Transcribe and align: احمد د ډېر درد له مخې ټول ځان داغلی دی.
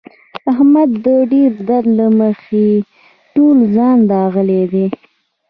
احمد 0.51 0.89
د 1.03 1.05
ډېر 1.31 1.51
درد 1.67 1.85
له 1.99 2.07
مخې 2.19 2.67
ټول 3.33 3.57
ځان 3.75 3.97
داغلی 4.11 4.63
دی. 4.73 4.85